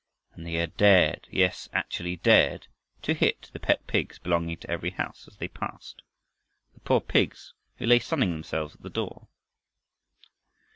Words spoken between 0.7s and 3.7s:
dared yes actually DARED to hit the